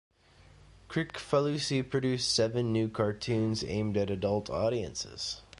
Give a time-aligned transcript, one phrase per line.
[0.89, 5.43] Kricfalusi produced seven new cartoons aimed at adult audiences.